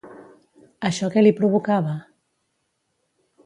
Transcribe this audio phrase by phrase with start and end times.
[0.89, 1.95] Això què li provocava?